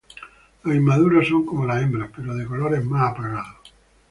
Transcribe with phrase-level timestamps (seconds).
[0.63, 3.71] Los inmaduros son como las hembras pero de colores más apagados.